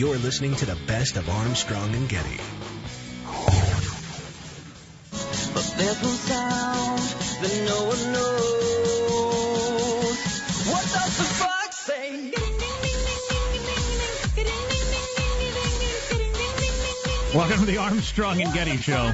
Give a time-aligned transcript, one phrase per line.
[0.00, 2.40] You're listening to the best of Armstrong and Getty.
[5.52, 7.00] But there's one sound
[7.42, 8.56] that no one knows.
[10.70, 12.32] What does the fox say?
[17.36, 19.12] Welcome to the Armstrong and Getty Show.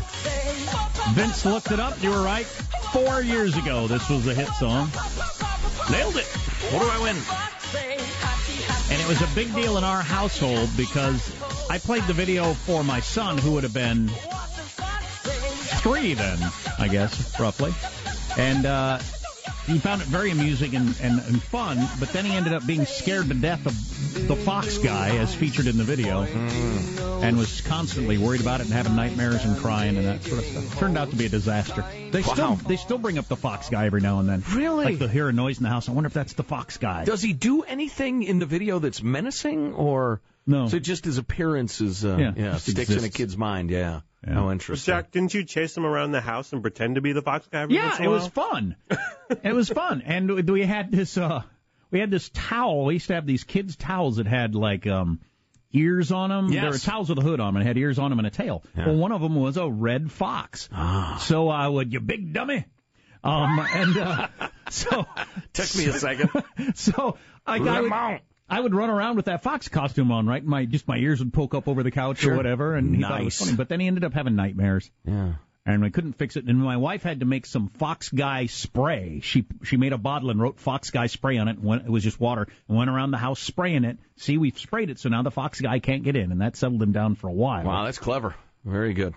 [1.14, 2.00] Vince looked it up.
[2.00, 2.46] You were right.
[2.92, 4.92] Four years ago, this was a hit song.
[5.90, 6.26] Nailed it.
[6.70, 7.55] What do I win?
[9.06, 11.32] It was a big deal in our household because
[11.70, 14.08] I played the video for my son, who would have been
[15.78, 16.40] three then,
[16.76, 17.72] I guess, roughly.
[18.36, 18.98] And uh,
[19.66, 22.84] he found it very amusing and, and, and fun, but then he ended up being
[22.84, 27.22] scared to death of the Fox guy, as featured in the video, mm.
[27.22, 30.46] and was constantly worried about it and having nightmares and crying and that sort of
[30.46, 30.78] stuff.
[30.78, 31.84] Turned out to be a disaster.
[32.10, 34.42] They still they still bring up the Fox guy every now and then.
[34.52, 34.84] Really?
[34.84, 35.88] Like they'll hear a noise in the house.
[35.88, 37.04] I wonder if that's the Fox guy.
[37.04, 40.68] Does he do anything in the video that's menacing, or No.
[40.68, 43.70] So just his appearance is uh, Yeah, yeah, just sticks in a kid's mind.
[43.70, 44.00] Yeah.
[44.26, 44.92] How interesting.
[44.92, 47.62] Jack, didn't you chase him around the house and pretend to be the fox guy?
[47.62, 48.74] Every Yeah, it was fun.
[49.42, 51.42] it was fun, and we had this uh,
[51.90, 52.86] we had this towel.
[52.86, 55.20] We used to have these kids' towels that had like um,
[55.72, 56.52] ears on them.
[56.52, 56.62] Yes.
[56.62, 58.30] They were towels with a hood on them and had ears on them and a
[58.30, 58.64] tail.
[58.76, 58.86] Yeah.
[58.86, 60.68] Well, one of them was a red fox.
[60.72, 61.22] Ah.
[61.24, 62.64] So I would, you big dummy.
[63.22, 64.28] Um, and uh,
[64.70, 65.06] so
[65.52, 66.30] Took me a second.
[66.74, 68.20] so I got.
[68.48, 70.44] I would run around with that fox costume on, right?
[70.44, 72.34] My just my ears would poke up over the couch Sure.
[72.34, 73.56] or whatever, and he thought it was funny.
[73.56, 75.34] But then he ended up having nightmares Yeah.
[75.64, 76.44] and we couldn't fix it.
[76.44, 79.18] And my wife had to make some Fox Guy spray.
[79.22, 81.56] She she made a bottle and wrote Fox Guy spray on it.
[81.56, 82.46] And went, it was just water.
[82.68, 83.98] And went around the house spraying it.
[84.16, 86.82] See, we've sprayed it, so now the Fox Guy can't get in, and that settled
[86.82, 87.64] him down for a while.
[87.64, 88.34] Wow, that's clever.
[88.64, 89.14] Very good.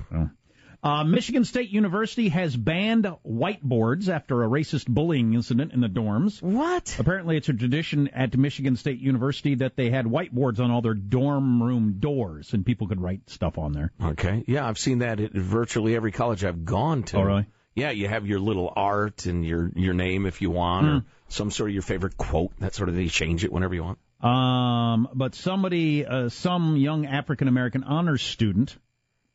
[0.81, 6.41] Uh, Michigan State University has banned whiteboards after a racist bullying incident in the dorms.
[6.41, 6.95] What?
[6.97, 10.93] Apparently, it's a tradition at Michigan State University that they had whiteboards on all their
[10.93, 13.91] dorm room doors, and people could write stuff on there.
[14.01, 14.45] Okay.
[14.47, 17.17] Yeah, I've seen that at virtually every college I've gone to.
[17.17, 17.45] Oh, really?
[17.75, 20.91] Yeah, you have your little art and your your name if you want, Hmm.
[20.93, 22.51] or some sort of your favorite quote.
[22.59, 23.03] That sort of thing.
[23.03, 23.99] You change it whenever you want.
[24.23, 28.77] Um, but somebody, uh, some young African American honors student,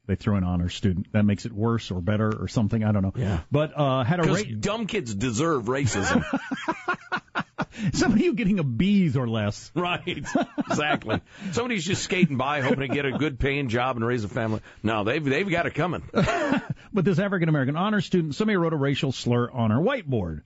[0.06, 1.12] they threw an honor student.
[1.12, 2.84] That makes it worse or better or something.
[2.84, 3.12] I don't know.
[3.16, 3.40] Yeah.
[3.50, 6.24] But uh, had a Because ra- dumb kids deserve racism.
[7.92, 9.70] somebody who getting a B's or less.
[9.74, 10.26] right.
[10.70, 11.20] Exactly.
[11.52, 14.60] Somebody's just skating by, hoping to get a good paying job and raise a family.
[14.82, 16.02] No, they've they've got it coming.
[16.92, 20.42] But this African American honor student, somebody wrote a racial slur on her whiteboard,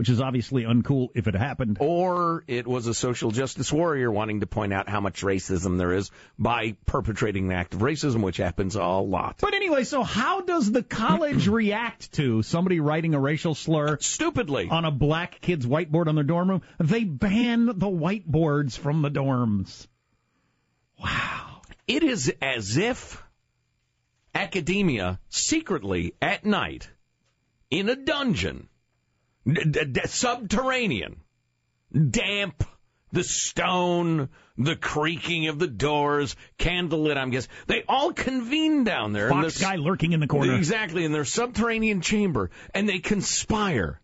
[0.00, 1.76] which is obviously uncool if it happened.
[1.78, 5.92] Or it was a social justice warrior wanting to point out how much racism there
[5.92, 9.36] is by perpetrating the act of racism, which happens a lot.
[9.42, 14.70] But anyway, so how does the college react to somebody writing a racial slur Stupidly.
[14.70, 16.62] on a black kid's whiteboard on their dorm room?
[16.78, 19.86] They ban the whiteboards from the dorms.
[20.98, 21.60] Wow.
[21.86, 23.22] It is as if
[24.34, 26.88] academia secretly at night
[27.70, 28.69] in a dungeon,
[29.46, 31.20] d- d- subterranean,
[32.10, 32.64] damp,
[33.12, 39.28] the stone, the creaking of the doors, candlelit, I'm guessing, they all convene down there.
[39.30, 40.54] Fox this- guy lurking in the corner.
[40.54, 44.00] Exactly, in their subterranean chamber, and they conspire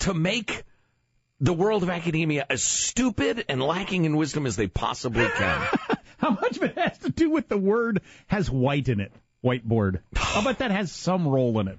[0.00, 0.64] to make
[1.40, 5.66] the world of academia as stupid and lacking in wisdom as they possibly can.
[6.18, 9.12] How much of it has to do with the word has white in it?
[9.44, 10.00] Whiteboard.
[10.16, 11.78] How about that has some role in it?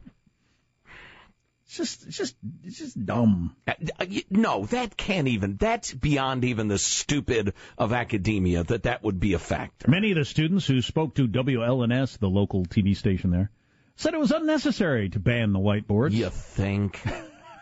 [1.67, 3.55] It's just, it's just, it's just dumb.
[3.67, 5.57] Uh, uh, y- No, that can't even.
[5.57, 9.89] That's beyond even the stupid of academia that that would be a factor.
[9.91, 13.51] Many of the students who spoke to WLNS, the local TV station there,
[13.97, 17.01] said it was unnecessary to ban the whiteboards, You think?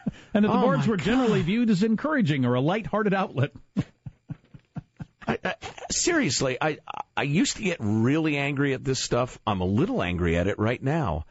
[0.36, 3.52] and that the Oh, boards my were generally viewed as encouraging or a light-hearted outlet.
[5.28, 5.56] I, I,
[5.90, 6.78] seriously, I
[7.18, 9.40] I used to get really angry at this stuff.
[9.48, 11.25] I'm a little angry at it right now.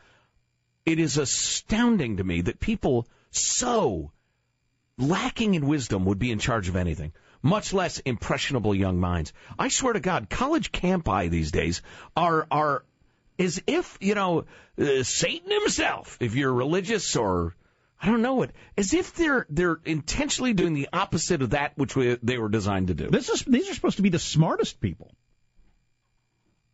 [0.86, 4.12] It is astounding to me that people so
[4.98, 9.32] lacking in wisdom would be in charge of anything, much less impressionable young minds.
[9.58, 11.82] I swear to God, college campi these days
[12.16, 12.84] are are
[13.38, 14.44] as if you know
[14.78, 17.54] uh, Satan himself, if you're religious or
[18.00, 21.96] I don't know it, as if they're they're intentionally doing the opposite of that which
[21.96, 23.08] we, they were designed to do.
[23.08, 25.14] This is these are supposed to be the smartest people.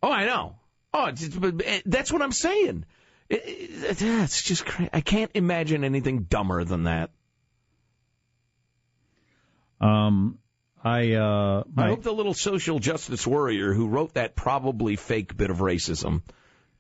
[0.02, 0.56] Oh, I know.
[0.92, 2.84] Oh, it's, it's- but, uh, that's what I'm saying.
[3.30, 7.10] It, it, it's just cra- I can't imagine anything dumber than that.
[9.80, 10.38] Um,
[10.82, 15.50] I uh, I hope the little social justice warrior who wrote that probably fake bit
[15.50, 16.22] of racism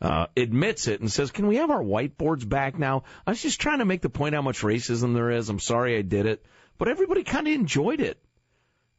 [0.00, 3.60] uh, admits it and says, "Can we have our whiteboards back now?" I was just
[3.60, 5.48] trying to make the point how much racism there is.
[5.48, 6.44] I'm sorry I did it,
[6.78, 8.18] but everybody kind of enjoyed it.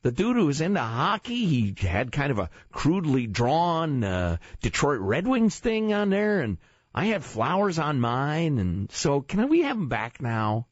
[0.03, 4.99] The dude who was into hockey, he had kind of a crudely drawn uh, Detroit
[4.99, 6.57] Red Wings thing on there, and
[6.93, 10.67] I had flowers on mine, and so can we have them back now?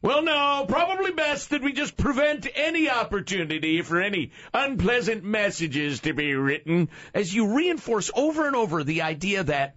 [0.00, 6.12] Well, no, probably best that we just prevent any opportunity for any unpleasant messages to
[6.12, 9.74] be written as you reinforce over and over the idea that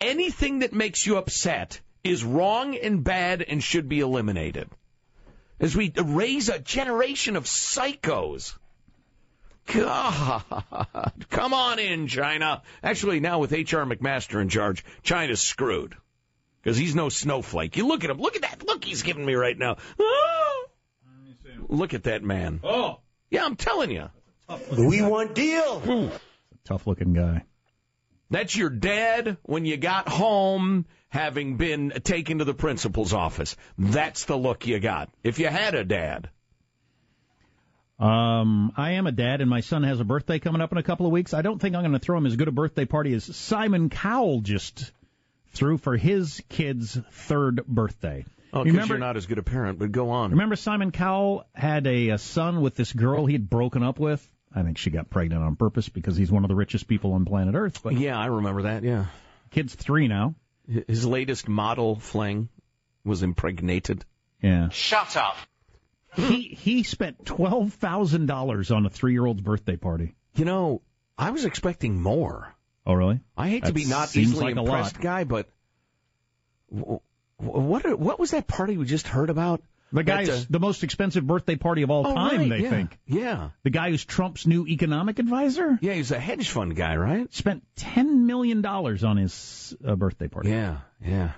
[0.00, 4.68] anything that makes you upset is wrong and bad and should be eliminated.
[5.60, 8.56] As we raise a generation of psychos.
[9.66, 10.42] God,
[11.30, 12.62] come on in, China.
[12.82, 13.84] Actually, now with H.R.
[13.84, 15.94] McMaster in charge, China's screwed.
[16.62, 17.76] Because he's no snowflake.
[17.76, 18.18] You look at him.
[18.18, 19.76] Look at that look he's giving me right now.
[19.98, 20.64] Oh!
[21.68, 22.60] Look at that man.
[22.62, 23.00] oh,
[23.30, 24.10] Yeah, I'm telling you.
[24.76, 26.10] We want deal.
[26.64, 27.44] tough looking guy.
[28.30, 33.56] That's your dad when you got home having been taken to the principal's office.
[33.78, 35.10] That's the look you got.
[35.22, 36.30] If you had a dad.
[38.02, 40.82] Um, I am a dad, and my son has a birthday coming up in a
[40.82, 41.34] couple of weeks.
[41.34, 43.90] I don't think I'm going to throw him as good a birthday party as Simon
[43.90, 44.90] Cowell just
[45.52, 48.24] threw for his kid's third birthday.
[48.52, 50.32] Oh, because remember, you're not as good a parent, but go on.
[50.32, 54.28] remember Simon Cowell had a, a son with this girl he had broken up with?
[54.52, 57.24] I think she got pregnant on purpose because he's one of the richest people on
[57.24, 57.82] planet Earth.
[57.84, 59.06] But Yeah, I remember that, yeah.
[59.50, 60.34] kid's three now.
[60.88, 62.48] His latest model fling
[63.04, 64.04] was impregnated.
[64.42, 64.70] Yeah.
[64.70, 65.36] Shut up.
[66.14, 70.14] He he spent twelve thousand dollars on a three year old's birthday party.
[70.34, 70.82] You know,
[71.16, 72.54] I was expecting more.
[72.86, 73.20] Oh really?
[73.36, 75.48] I hate to be not easily like impressed guy, but
[77.36, 79.62] what what was that party we just heard about?
[79.92, 82.40] The guy's That, uh, the most expensive birthday party of all oh, time.
[82.40, 82.70] right, they yeah.
[82.70, 86.96] think Yeah, the guy who's Trump's new economic advisor yeah, he's a hedge fund guy,
[86.96, 87.32] right?
[87.34, 90.50] spent ten million dollars on his uh, birthday party.
[90.50, 91.32] Yeah, yeah.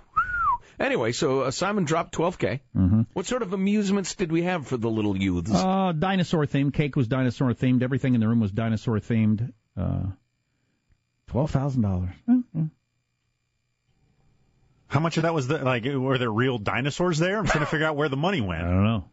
[0.78, 2.60] Anyway, so uh, Simon dropped 12k.
[2.76, 3.02] Mm-hmm.
[3.12, 5.52] What sort of amusements did we have for the little youths?
[5.52, 6.74] Uh, dinosaur themed.
[6.74, 7.82] Cake was dinosaur themed.
[7.82, 9.52] Everything in the room was dinosaur themed.
[9.76, 10.06] Uh,
[11.28, 12.10] twelve thousand dollars.
[14.88, 15.84] How much of that was the, like?
[15.84, 17.38] Were there real dinosaurs there?
[17.38, 18.62] I'm trying to figure out where the money went.
[18.62, 19.04] I don't know.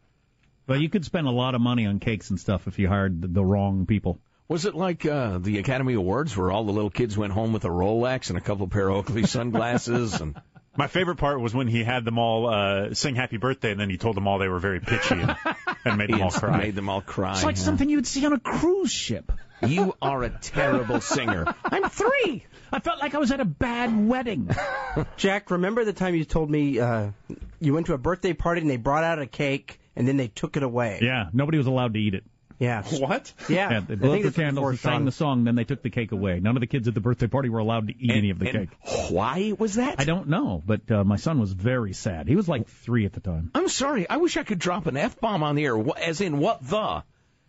[0.67, 3.21] But you could spend a lot of money on cakes and stuff if you hired
[3.21, 4.19] the, the wrong people.
[4.47, 7.65] Was it like uh, the Academy Awards where all the little kids went home with
[7.65, 10.19] a Rolex and a couple pair of Oakley sunglasses?
[10.19, 10.35] and
[10.75, 13.89] My favorite part was when he had them all uh, sing "Happy Birthday" and then
[13.89, 15.35] he told them all they were very pitchy and,
[15.83, 16.57] and made them all cry.
[16.57, 17.33] made them all cry.
[17.33, 17.63] It's like yeah.
[17.63, 19.31] something you would see on a cruise ship.
[19.67, 21.53] You are a terrible singer.
[21.65, 22.45] I'm three.
[22.71, 24.49] I felt like I was at a bad wedding.
[25.17, 27.11] Jack, remember the time you told me uh,
[27.59, 30.29] you went to a birthday party and they brought out a cake and then they
[30.29, 30.99] took it away?
[31.01, 32.23] yeah, nobody was allowed to eat it.
[32.61, 32.83] Yeah.
[32.91, 33.33] What?
[33.49, 33.71] Yeah.
[33.71, 35.05] Yeah, they I blew up the it's before candles and sang Sean.
[35.05, 36.39] the song, then they took the cake away.
[36.39, 38.47] None of the kids at the birthday party were allowed to eat any of the
[38.49, 39.09] And cake.
[39.09, 39.99] Why was that?
[39.99, 42.27] I don't know, but uh, my son was very sad.
[42.27, 43.49] He was like three at the time.
[43.55, 44.07] I'm sorry.
[44.09, 45.75] I wish I could drop an F bomb on the air.
[45.97, 47.03] As in, what the?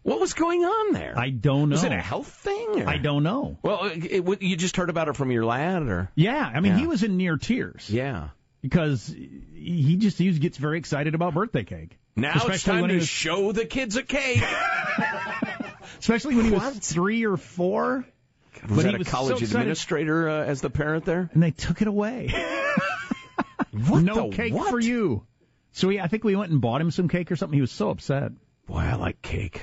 [0.04, 1.14] What was going on there?
[1.16, 1.74] I don't know.
[1.74, 2.82] Was it a health thing?
[2.82, 3.58] or- I don't know.
[3.62, 6.72] Well, it, it, you just heard about it from your lad, or Yeah, I mean,
[6.72, 6.78] Yeah.
[6.78, 8.30] he was in near tears yeah.
[8.62, 9.06] because
[9.54, 11.98] he just he gets very excited about birthday cake.
[12.14, 14.42] Now it's time to was- show the kids a cake.
[15.98, 16.74] Especially when he was What?
[16.82, 18.04] three or four.
[18.68, 21.30] Was But he that a was college so administrator uh, as the parent there?
[21.32, 22.32] and they took it away.
[23.88, 24.68] What no the cake what?
[24.68, 25.24] for you.
[25.72, 27.56] So we, I think we went and bought him some cake or something.
[27.56, 28.32] He was so upset.
[28.66, 29.62] Boy, I like cake.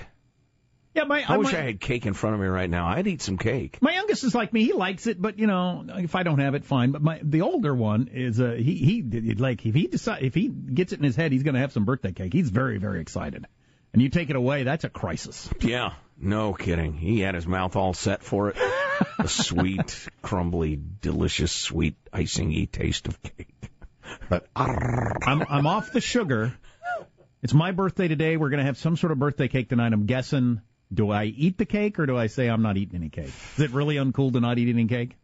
[0.95, 2.87] Yeah, my I wish my, I had cake in front of me right now.
[2.87, 3.77] I'd eat some cake.
[3.81, 4.63] my youngest is like me.
[4.63, 6.91] He likes it, but you know, if I don't have it, fine.
[6.91, 10.47] But my the older one is uh, he he like if he decide if he
[10.47, 12.33] gets it in his head, he's going to have some birthday cake.
[12.33, 13.45] He's very very excited.
[13.93, 15.49] And you take it away, that's a crisis.
[15.61, 16.93] Yeah, no kidding.
[16.93, 18.57] He had his mouth all set for it.
[19.19, 23.55] a sweet, crumbly, delicious, sweet, icing-y taste of cake.
[24.29, 26.53] But I'm I'm off the sugar.
[27.41, 28.37] It's my birthday today.
[28.37, 29.93] We're going to have some sort of birthday cake tonight.
[29.93, 30.61] I'm guessing.
[30.93, 33.31] Do I eat the cake or do I say I'm not eating any cake?
[33.57, 35.15] Is it really uncool to not eat any cake?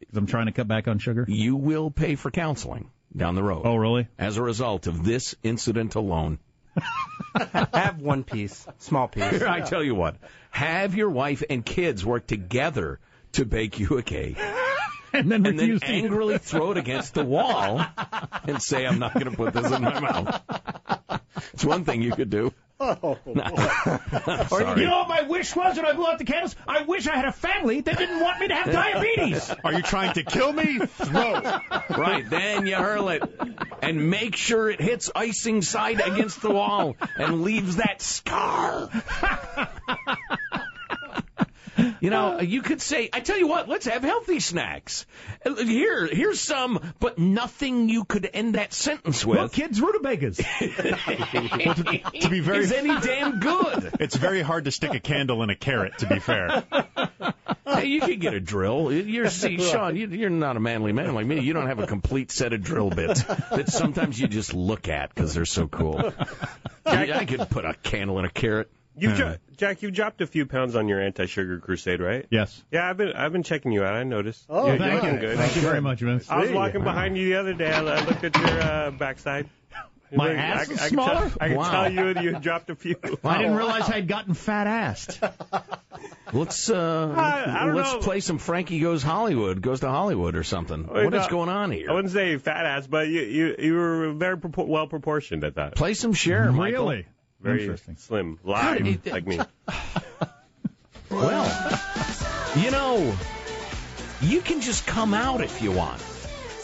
[0.00, 1.24] Because I'm trying to cut back on sugar.
[1.28, 3.62] you will pay for counseling down the road.
[3.64, 4.08] Oh, really?
[4.18, 6.38] As a result of this incident alone.
[7.72, 9.42] Have one piece, small piece.
[9.42, 10.16] I tell you what,
[10.50, 12.98] have your wife and kids work together
[13.32, 14.38] to bake you a cake.
[15.12, 17.84] and then and then to angrily throw it against the wall
[18.44, 21.20] and say, I'm not going to put this in my mouth.
[21.52, 22.52] It's one thing you could do.
[22.80, 23.16] Oh,
[24.48, 24.80] Sorry.
[24.80, 26.56] You know what my wish was when I blew out the candles?
[26.66, 29.50] I wish I had a family that didn't want me to have diabetes.
[29.62, 30.78] Are you trying to kill me?
[30.78, 31.40] Throw.
[31.90, 33.22] Right, then you hurl it.
[33.80, 38.90] And make sure it hits icing side against the wall and leaves that scar.
[42.00, 45.06] You know, you could say, I tell you what, let's have healthy snacks.
[45.44, 49.38] Here, here's some, but nothing you could end that sentence with.
[49.38, 50.40] Well, kids, rutabagas.
[52.24, 53.92] To be very, is any damn good.
[54.00, 55.98] it's very hard to stick a candle in a carrot.
[55.98, 56.64] To be fair,
[57.66, 58.92] Hey, you could get a drill.
[58.92, 61.40] You're, see, Sean, you, you're not a manly man like me.
[61.40, 65.14] You don't have a complete set of drill bits that sometimes you just look at
[65.14, 66.12] because they're so cool.
[66.84, 68.70] I, I could put a candle in a carrot.
[68.96, 72.26] You, dro- Jack, you dropped a few pounds on your anti-sugar crusade, right?
[72.30, 72.62] yes.
[72.70, 73.94] Yeah, I've been I've been checking you out.
[73.94, 74.44] I noticed.
[74.48, 75.18] Oh, you're, thank you're you.
[75.20, 75.36] good.
[75.38, 76.30] Thank you very much, Vince.
[76.30, 76.54] I was See.
[76.54, 77.72] walking behind you the other day.
[77.72, 79.48] I, I looked at your uh, backside.
[80.12, 81.14] My I- ass I, is I can smaller?
[81.14, 81.70] Tell, I can Wow.
[81.70, 82.94] tell you you dropped a few.
[83.24, 85.18] I didn't realize I'd gotten fat assed.
[86.32, 87.98] Let's uh, I- I let's know.
[88.00, 90.86] play some Frankie Goes Hollywood, goes to Hollywood or something.
[90.86, 91.90] Wait, What is no, going on here?
[91.90, 95.56] I wouldn't say fat ass, but you you, you were very propor- well proportioned at
[95.56, 95.74] that.
[95.74, 97.02] Play some Cher, Michael.
[97.44, 97.58] Really?
[97.58, 97.96] Very Interesting.
[97.98, 99.38] slim, live like me.
[101.10, 101.44] Well,
[102.56, 103.16] you know,
[104.20, 106.02] you can just come out if you want.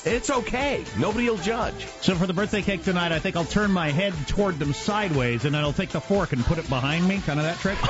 [0.05, 0.83] It's okay.
[0.99, 1.87] Nobody will judge.
[2.01, 5.45] So for the birthday cake tonight, I think I'll turn my head toward them sideways,
[5.45, 7.79] and then I'll take the fork and put it behind me, kind of that trick.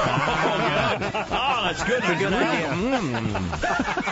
[1.33, 2.03] Oh, that's good.
[2.03, 2.69] That's a good idea.
[2.69, 4.10] Mm.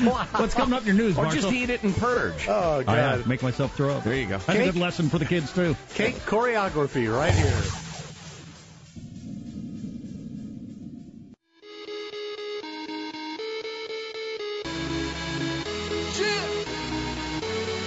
[0.36, 1.42] What's coming up in your news, Or Marshall?
[1.42, 2.46] just eat it and purge.
[2.48, 3.20] Oh, I God.
[3.24, 4.04] uh, make myself throw up.
[4.04, 4.38] There you go.
[4.38, 5.76] That's a good lesson for the kids too.
[5.94, 7.62] Cake choreography right here.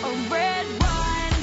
[0.06, 1.34] A red wine.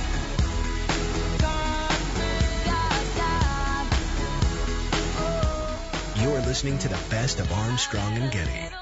[6.17, 8.80] You're listening to the best of Armstrong and Getty.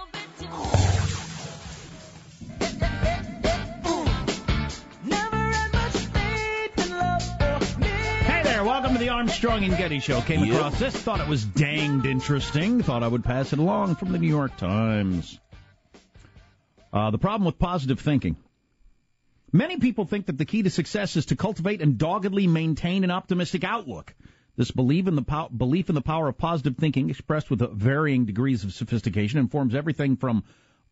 [9.59, 10.21] Armstrong and Getty Show.
[10.21, 10.55] Came Yep.
[10.55, 14.19] across this, thought it was danged interesting, thought I would pass it along from the
[14.19, 15.41] New York Times.
[16.93, 18.37] Uh, the problem with positive thinking.
[19.53, 23.11] Many people think that the key to success is to cultivate and doggedly maintain an
[23.11, 24.15] optimistic outlook.
[24.57, 28.27] This belief in the pow- belief in the power of positive thinking, expressed with varying
[28.27, 30.45] degrees of sophistication, informs everything from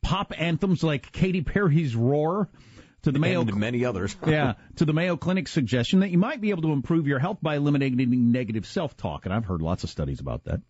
[0.03, 2.49] pop anthems like Katy Perry's "Roar"
[3.07, 4.17] to the Mayo And many others.
[4.27, 7.39] yeah, to the Mayo Clinic suggestion that you might be able to improve your health
[7.41, 10.61] by eliminating negative self-talk, and I've heard lots of studies about that.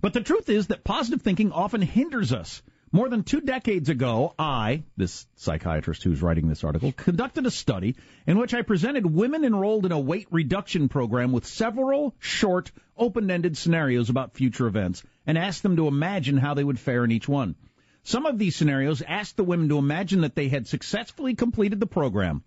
[0.00, 2.62] But the truth is that positive thinking often hinders us.
[2.92, 7.96] More than two decades ago, I, this psychiatrist who's writing this article, conducted a study
[8.26, 13.58] in which I presented women enrolled in a weight reduction program with several short, open-ended
[13.58, 17.28] scenarios about future events and asked them to imagine how they would fare in each
[17.28, 17.54] one.
[18.02, 21.86] Some of these scenarios asked the women to imagine that they had successfully completed the
[21.86, 22.42] program.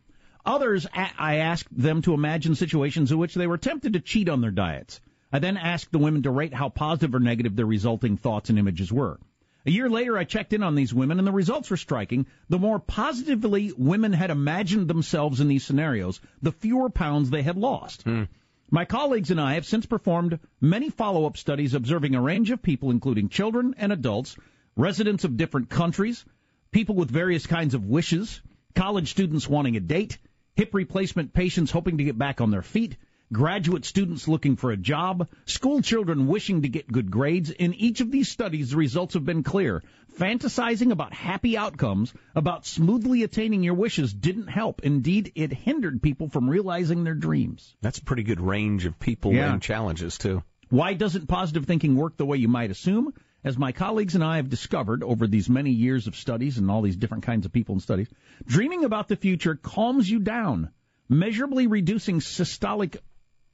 [0.45, 4.41] Others, I asked them to imagine situations in which they were tempted to cheat on
[4.41, 4.99] their diets.
[5.31, 8.59] I then asked the women to rate how positive or negative their resulting thoughts and
[8.59, 9.19] images were.
[9.65, 12.25] A year later, I checked in on these women, and the results were striking.
[12.49, 17.57] The more positively women had imagined themselves in these scenarios, the fewer pounds they had
[17.57, 18.03] lost.
[18.03, 18.23] Hmm.
[18.69, 22.61] My colleagues and I have since performed many follow up studies observing a range of
[22.61, 24.35] people, including children and adults,
[24.75, 26.25] residents of different countries,
[26.71, 28.41] people with various kinds of wishes,
[28.75, 30.17] college students wanting a date,
[30.55, 32.97] hip replacement patients hoping to get back on their feet,
[33.31, 37.49] graduate students looking for a job, school children wishing to get good grades.
[37.49, 39.83] In each of these studies, the results have been clear.
[40.19, 44.81] Fantasizing about happy outcomes, about smoothly attaining your wishes didn't help.
[44.83, 47.75] Indeed, it hindered people from realizing their dreams.
[47.81, 49.51] That's a pretty good range of people Yeah.
[49.51, 50.43] and challenges, too.
[50.69, 53.13] Why doesn't positive thinking work the way you might assume?
[53.43, 56.81] As my colleagues and I have discovered over these many years of studies and all
[56.81, 58.07] these different kinds of people and studies,
[58.45, 60.69] dreaming about the future calms you down,
[61.09, 62.97] measurably reducing systolic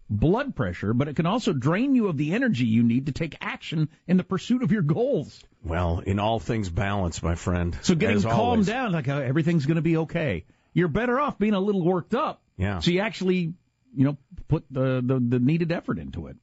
[0.09, 3.37] blood pressure, but it can also drain you of the energy you need to take
[3.41, 5.43] action in the pursuit of your goals.
[5.63, 7.77] Well, in all things balance, my friend.
[7.81, 8.67] So getting calmed always.
[8.67, 10.45] down, like uh, everything's going to be okay.
[10.73, 12.41] You're better off being a little worked up.
[12.57, 12.79] Yeah.
[12.79, 13.53] So you actually,
[13.95, 14.17] you know,
[14.47, 16.37] put the the, the needed effort into it.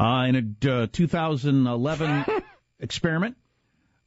[0.00, 2.24] Uh, in a uh, 2011
[2.80, 3.36] experiment,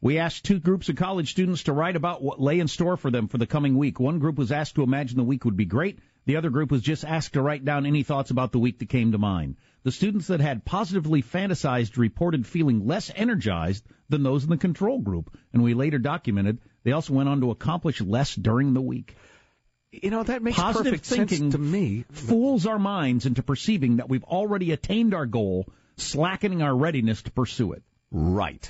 [0.02, 3.12] we asked two groups of college students to write about what lay in store for
[3.12, 4.00] them for the coming week.
[4.00, 6.00] One group was asked to imagine the week would be great.
[6.26, 8.90] The other group was just asked to write down any thoughts about the week that
[8.90, 9.58] came to mind.
[9.84, 15.00] The students that had positively fantasized reported feeling less energized than those in the control
[15.00, 19.16] group, and we later documented they also went on to accomplish less during the week.
[19.92, 22.06] You know, that makes Positive perfect thinking sense to me.
[22.12, 27.32] fools our minds into perceiving that we've already attained our goal, slackening our readiness to
[27.32, 27.84] pursue it.
[28.12, 28.70] Right.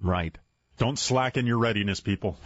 [0.00, 0.36] Right.
[0.76, 2.36] Don't slacken your readiness, people.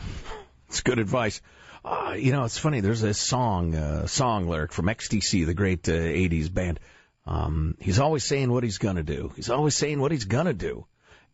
[0.69, 1.41] It's good advice.
[1.85, 2.81] Uh, you know, it's funny.
[2.81, 6.81] There's a song, uh, song lyric from XTC, the great uh, '80s band.
[7.25, 9.33] Um, he's always saying what he's gonna do.
[9.37, 10.87] He's always saying what he's gonna do.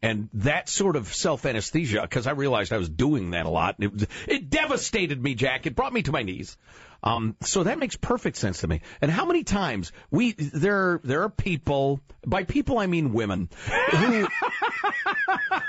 [0.05, 3.77] And that sort of self anesthesia, because I realized I was doing that a lot.
[3.79, 5.67] It, it devastated me, Jack.
[5.67, 6.59] It brought me to my knees.
[7.03, 8.83] Um, so that makes perfect sense to me.
[9.01, 13.49] And how many times we there there are people by people I mean women
[13.93, 14.27] who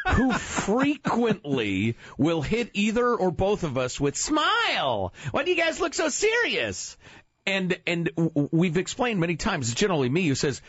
[0.10, 5.14] who frequently will hit either or both of us with smile.
[5.32, 6.98] Why do you guys look so serious?
[7.46, 8.10] And and
[8.52, 9.70] we've explained many times.
[9.70, 10.62] It's generally me who says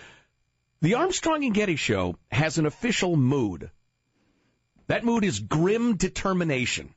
[0.80, 3.70] the Armstrong and Getty show has an official mood.
[4.88, 6.94] That mood is grim determination.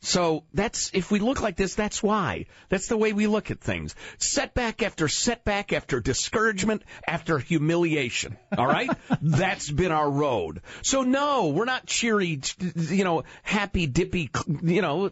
[0.00, 2.46] So that's if we look like this, that's why.
[2.68, 3.94] That's the way we look at things.
[4.18, 8.36] Setback after setback after discouragement after humiliation.
[8.56, 8.90] All right?
[9.20, 10.62] that's been our road.
[10.82, 12.40] So no, we're not cheery,
[12.74, 14.30] you know, happy dippy,
[14.62, 15.10] you know,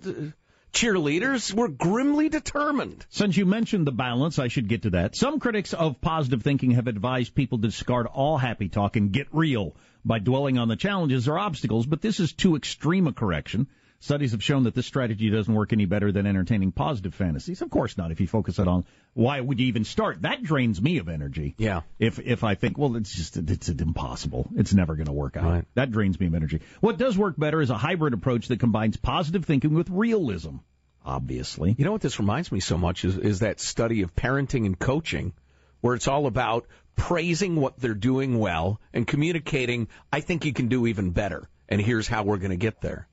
[0.75, 1.55] cheerleaders.
[1.55, 3.07] We're grimly determined.
[3.09, 5.17] Since you mentioned the balance, I should get to that.
[5.17, 9.29] Some critics of positive thinking have advised people to discard all happy talk and get
[9.33, 13.69] real by dwelling on the challenges or obstacles, but this is too extreme a correction.
[14.01, 17.63] Studies have shown that this strategy doesn't work any better than entertaining positive fantasies.
[17.63, 18.11] Of course not.
[18.11, 18.85] If you focus it on
[19.15, 20.23] why would you even start?
[20.23, 21.55] That drains me of energy.
[21.57, 21.83] Yeah.
[21.99, 24.51] If if I think, well, it's just it's impossible.
[24.57, 25.45] It's never going to work out.
[25.45, 25.65] Right.
[25.75, 26.61] That drains me of energy.
[26.81, 30.57] What does work better is a hybrid approach that combines positive thinking with realism.
[31.05, 31.75] Obviously.
[31.79, 34.79] You know what this reminds me so much is, is that study of parenting and
[34.79, 35.35] coaching,
[35.81, 40.69] where it's all about praising what they're doing well and communicating, I think you can
[40.69, 43.07] do even better, and here's how we're going to get there.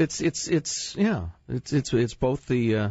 [0.00, 2.90] It's it's it's yeah, it's it's it's both the uh,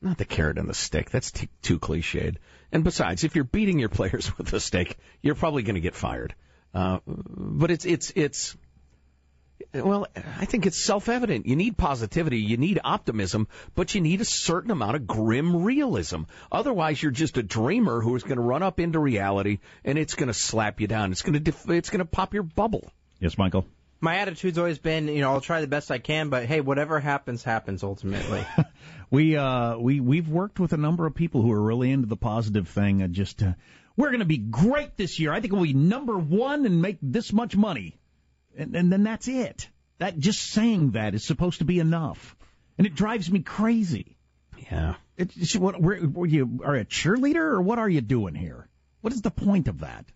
[0.00, 1.10] not the carrot and the stick.
[1.10, 2.36] That's t- too cliched.
[2.70, 5.94] And besides, if you're beating your players with a stick, you're probably going to get
[5.96, 6.34] fired.
[6.72, 8.56] Uh, but it's it's it's
[9.72, 11.46] well, I think it's self-evident.
[11.46, 16.22] You need positivity, you need optimism, but you need a certain amount of grim realism.
[16.52, 20.14] Otherwise, you're just a dreamer who is going to run up into reality and it's
[20.14, 21.10] going to slap you down.
[21.10, 22.88] It's going to def- it's going to pop your bubble.
[23.18, 23.66] Yes, Michael.
[24.04, 27.00] My attitude's always been, you know, I'll try the best I can, but hey, whatever
[27.00, 28.44] happens, happens ultimately.
[29.10, 32.16] We uh we we've worked with a number of people who are really into the
[32.16, 33.52] positive thing and just uh,
[33.96, 35.32] we're going to be great this year.
[35.32, 37.96] I think we'll be number 1 and make this much money.
[38.58, 39.68] And, and then that's it.
[39.98, 42.34] That just saying that is supposed to be enough.
[42.76, 44.16] And it drives me crazy.
[44.70, 44.96] Yeah.
[45.16, 48.34] It, it's- what where, were you are you a cheerleader or what are you doing
[48.34, 48.68] here?
[49.00, 50.06] What is the point of that?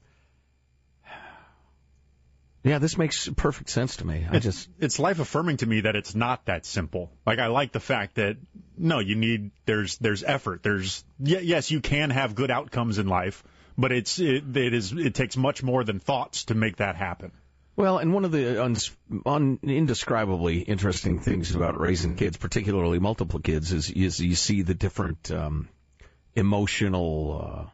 [2.68, 4.26] Yeah, this makes perfect sense to me.
[4.30, 7.10] I It's, just it's life affirming to me that it's not that simple.
[7.26, 8.36] Like I like the fact that
[8.76, 10.62] no, you need there's there's effort.
[10.62, 13.42] There's y- yes, you can have good outcomes in life,
[13.76, 17.32] but it's it, it is it takes much more than thoughts to make that happen.
[17.78, 18.90] Well, and one of the uns
[19.24, 24.74] un, indescribably interesting things about raising kids, particularly multiple kids, is, is you see the
[24.74, 25.68] different um,
[26.34, 27.70] emotional, uh,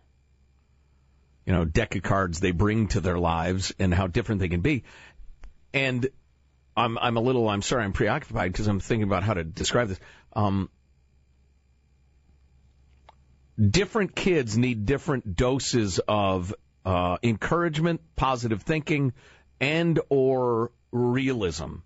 [1.47, 4.61] you know, deck of cards they bring to their lives and how different they can
[4.61, 4.85] be.
[5.73, 6.09] And
[6.77, 9.89] I'm I'm a little I'm sorry I'm preoccupied because I'm thinking about how to describe
[9.89, 10.01] this.
[10.33, 10.69] Um,
[13.59, 16.55] different kids need different doses of
[16.85, 19.13] uh, encouragement, positive thinking,
[19.61, 21.77] and or realism.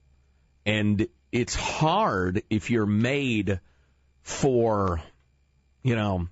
[0.64, 3.60] And it's hard if you're made
[4.22, 5.00] for,
[5.82, 6.28] you know,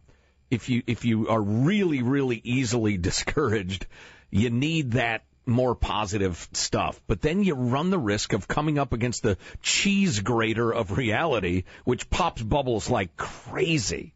[0.51, 3.87] if you if you are really really easily discouraged,
[4.31, 7.01] you need that more positive stuff.
[7.07, 11.65] But then you run the risk of coming up against the cheese grater of reality,
[11.85, 14.13] which pops bubbles like crazy.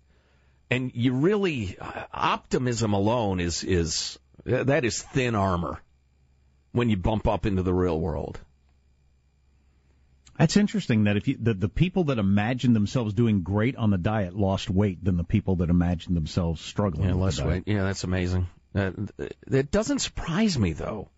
[0.71, 4.19] And you really uh, optimism alone is is
[4.51, 5.81] uh, that is thin armor
[6.73, 8.39] when you bump up into the real world.
[10.41, 13.99] That's interesting that if you, the, the people that imagine themselves doing great on the
[13.99, 17.11] diet lost weight than the people that imagine themselves struggling.
[17.11, 17.65] Yeah, less weight.
[17.67, 18.49] Yeah, that's amazing.
[18.73, 18.95] That
[19.49, 21.11] that doesn't surprise me though.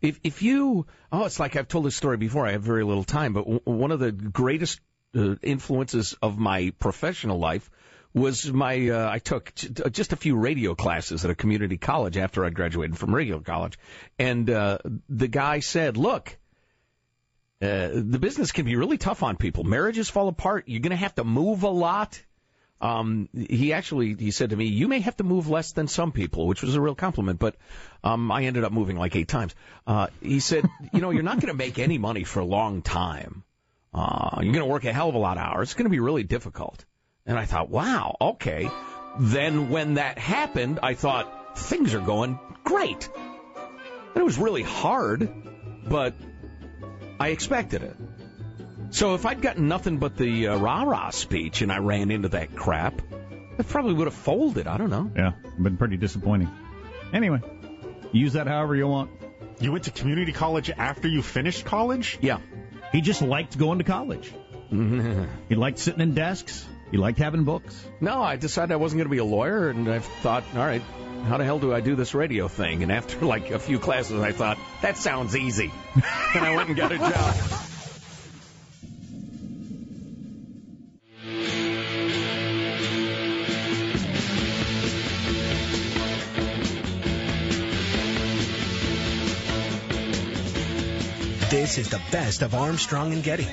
[0.00, 2.46] If if you oh, it's like I've told this story before.
[2.46, 4.80] I have very little time, but w- one of the greatest
[5.14, 7.70] uh, influences of my professional life
[8.14, 12.16] was my uh, I took j- just a few radio classes at a community college
[12.16, 13.78] after I graduated from regular college,
[14.18, 14.78] and uh,
[15.10, 16.38] the guy said, "Look."
[17.62, 19.62] Uh, the business can be really tough on people.
[19.62, 20.64] Marriages fall apart.
[20.66, 22.20] You're going to have to move a lot.
[22.80, 26.10] Um, he actually he said to me, "You may have to move less than some
[26.10, 27.38] people," which was a real compliment.
[27.38, 27.54] But
[28.02, 29.54] um, I ended up moving like eight times.
[29.86, 32.82] Uh, he said, "You know, you're not going to make any money for a long
[32.82, 33.44] time.
[33.94, 35.68] Uh, you're going to work a hell of a lot of hours.
[35.68, 36.84] It's going to be really difficult."
[37.24, 38.68] And I thought, "Wow, okay."
[39.20, 43.08] Then when that happened, I thought things are going great.
[43.14, 45.30] And it was really hard,
[45.88, 46.14] but
[47.22, 47.96] I expected it.
[48.90, 52.30] So if I'd gotten nothing but the uh, rah rah speech and I ran into
[52.30, 53.00] that crap,
[53.60, 54.66] I probably would have folded.
[54.66, 55.08] I don't know.
[55.14, 56.50] Yeah, been pretty disappointing.
[57.12, 57.40] Anyway,
[58.10, 59.12] use that however you want.
[59.60, 62.18] You went to community college after you finished college?
[62.20, 62.38] Yeah.
[62.90, 64.32] He just liked going to college.
[64.70, 66.66] he liked sitting in desks.
[66.92, 67.88] He liked having books.
[68.02, 70.82] No, I decided I wasn't going to be a lawyer, and I thought, all right,
[71.26, 72.82] how the hell do I do this radio thing?
[72.82, 75.72] And after like a few classes, I thought that sounds easy,
[76.34, 77.34] and I went and got a job.
[91.48, 93.48] This is the best of Armstrong and Getty.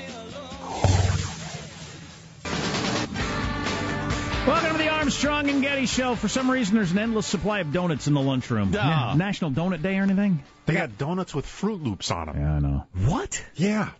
[4.46, 6.14] Welcome to the Armstrong and Getty Show.
[6.14, 8.72] For some reason, there's an endless supply of donuts in the lunchroom.
[8.72, 10.42] Yeah, National Donut Day or anything?
[10.64, 12.36] They got donuts with Fruit Loops on them.
[12.38, 12.86] Yeah, I know.
[13.06, 13.44] What?
[13.54, 13.90] Yeah.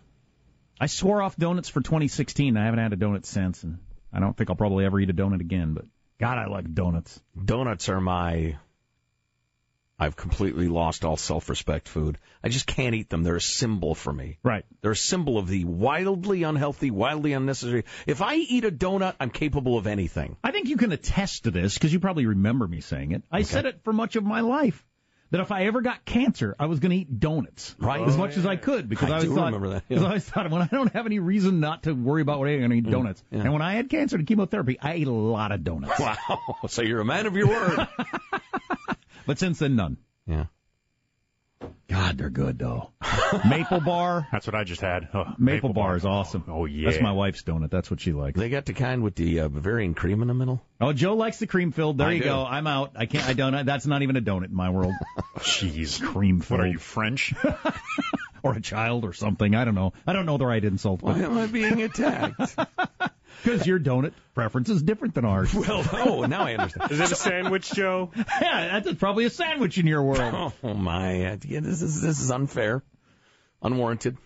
[0.79, 2.57] I swore off donuts for 2016.
[2.57, 3.77] I haven't had a donut since, and
[4.11, 5.75] I don't think I'll probably ever eat a donut again.
[5.75, 5.85] But
[6.19, 7.21] God, I like donuts.
[7.45, 8.57] Donuts are my.
[10.01, 12.17] I've completely lost all self-respect food.
[12.43, 13.21] I just can't eat them.
[13.21, 14.39] They're a symbol for me.
[14.41, 14.65] Right.
[14.81, 17.85] They're a symbol of the wildly unhealthy, wildly unnecessary.
[18.07, 20.37] If I eat a donut, I'm capable of anything.
[20.43, 23.21] I think you can attest to this because you probably remember me saying it.
[23.31, 24.83] I said it for much of my life
[25.29, 28.01] that if I ever got cancer, I was going to eat donuts Right.
[28.01, 29.95] as much as I oh, could because I I, always do thought, remember that, yeah.
[29.97, 32.49] Because I always thought when I don't have any reason not to worry about what
[32.49, 33.23] I'm going to eat mm, donuts.
[33.31, 33.41] yeah.
[33.41, 35.99] And when I had cancer and chemotherapy, I ate a lot of donuts.
[35.99, 36.17] Wow.
[36.69, 37.87] So you're a man of your word.
[39.25, 39.97] But since then, none.
[40.27, 40.45] yeah.
[41.87, 42.91] God, they're good though.
[43.47, 44.27] Maple bar.
[44.31, 45.09] That's what I just had.
[45.13, 46.45] Oh, Maple, bar is awesome.
[46.47, 46.89] Oh, yeah.
[46.89, 47.69] That's my wife's donut.
[47.69, 48.39] That's what she likes.
[48.39, 50.61] They got the kind with the uh, Bavarian cream in the middle.
[50.79, 51.97] Oh, Joe likes the cream filled.
[51.97, 52.29] There I you do.
[52.29, 52.45] go.
[52.45, 52.93] I'm out.
[52.95, 53.27] I can't.
[53.27, 53.65] I don't.
[53.65, 54.93] That's not even a donut in my world.
[55.39, 56.01] Jeez.
[56.01, 56.59] cream filled.
[56.59, 57.33] What are you, French?
[58.43, 59.53] or a child or something.
[59.53, 59.93] I don't know.
[60.07, 61.01] I don't know the right insult.
[61.01, 62.55] Why am I being attacked?
[63.43, 65.53] Because your donut preference is different than ours.
[65.53, 66.91] well, oh, now I understand.
[66.91, 68.11] Is it a sandwich, Joe?
[68.15, 70.53] yeah, that's probably a sandwich in your world.
[70.63, 71.37] Oh my!
[71.45, 72.83] Yeah, this is this is unfair,
[73.61, 74.17] unwarranted.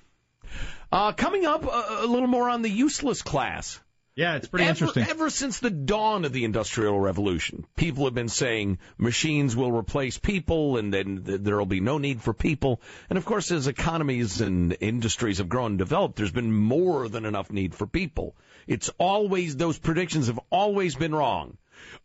[0.92, 3.80] Uh, coming up, uh, a little more on the useless class.
[4.16, 5.04] Yeah, it's pretty ever, interesting.
[5.04, 10.18] Ever since the dawn of the Industrial Revolution, people have been saying machines will replace
[10.18, 12.82] people and then there will be no need for people.
[13.10, 17.26] And of course, as economies and industries have grown and developed, there's been more than
[17.26, 18.38] enough need for people.
[18.68, 21.58] It's always, those predictions have always been wrong.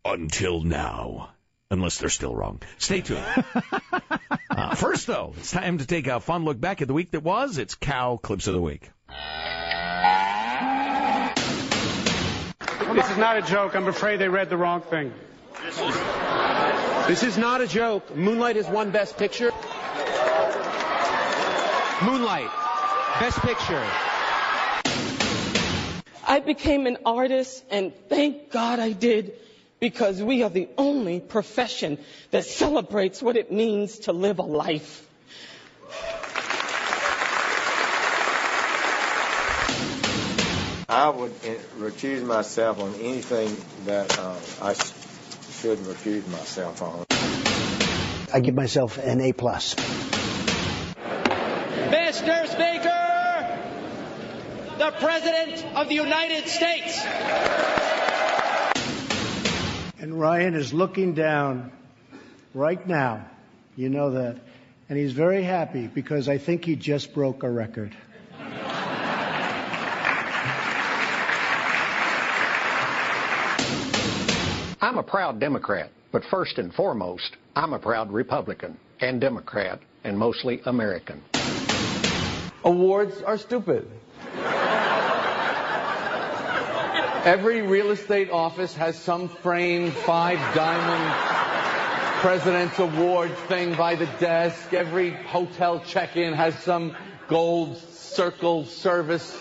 [0.03, 1.29] Until now.
[1.69, 2.61] Unless they're still wrong.
[2.77, 3.23] Stay tuned.
[4.49, 7.23] uh, first, though, it's time to take a fun look back at the week that
[7.23, 7.57] was.
[7.57, 8.89] It's Cow Clips of the Week.
[12.93, 13.73] This is not a joke.
[13.75, 15.13] I'm afraid they read the wrong thing.
[17.07, 18.15] This is not a joke.
[18.15, 19.51] Moonlight has won Best Picture.
[22.03, 22.49] Moonlight,
[23.19, 23.85] Best Picture.
[26.27, 29.33] I became an artist, and thank God I did,
[29.79, 31.97] because we are the only profession
[32.31, 35.07] that celebrates what it means to live a life.
[40.91, 44.91] I would uh, recuse myself on anything that uh, I sh-
[45.61, 47.05] shouldn't recuse myself on.
[48.33, 49.73] I give myself an A plus.
[51.85, 52.45] Mr.
[52.45, 53.59] Speaker,
[54.79, 56.99] the President of the United States.
[60.01, 61.71] And Ryan is looking down
[62.53, 63.27] right now.
[63.77, 64.41] You know that.
[64.89, 67.95] And he's very happy because I think he just broke a record.
[75.01, 80.61] A proud Democrat, but first and foremost, I'm a proud Republican and Democrat and mostly
[80.67, 81.23] American.
[82.63, 83.89] Awards are stupid.
[87.25, 94.71] Every real estate office has some framed five diamond President's Award thing by the desk.
[94.71, 96.95] Every hotel check-in has some
[97.27, 99.35] gold circle service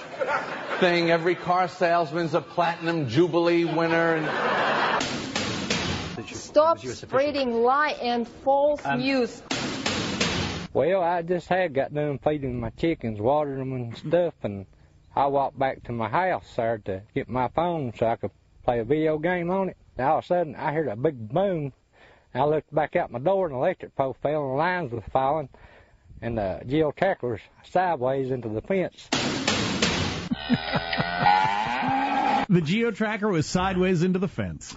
[0.78, 1.10] thing.
[1.10, 4.14] Every car salesman's a platinum jubilee winner.
[4.14, 5.29] And
[6.60, 9.42] Stop spreading lie and false Um, news.
[10.74, 14.66] Well, I just had got done feeding my chickens, watering them and stuff, and
[15.16, 18.80] I walked back to my house there to get my phone so I could play
[18.80, 19.78] a video game on it.
[19.96, 21.72] And all of a sudden, I heard a big boom.
[22.34, 25.00] I looked back out my door, and the electric pole fell, and the lines were
[25.00, 25.48] falling,
[26.20, 29.08] and the geo tracker sideways into the fence.
[32.50, 34.76] The geo tracker was sideways into the fence.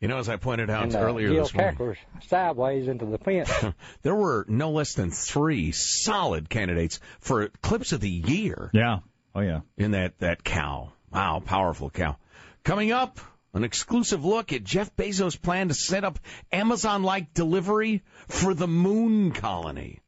[0.00, 3.06] You know, as I pointed out and the earlier geo this morning, tracker sideways into
[3.06, 3.50] the fence.
[4.02, 8.70] there were no less than three solid candidates for clips of the year.
[8.74, 8.98] Yeah.
[9.34, 9.60] Oh yeah.
[9.76, 10.92] In that that cow.
[11.10, 12.16] Wow, powerful cow.
[12.64, 13.20] Coming up,
[13.54, 16.18] an exclusive look at Jeff Bezos' plan to set up
[16.50, 20.00] Amazon-like delivery for the moon colony.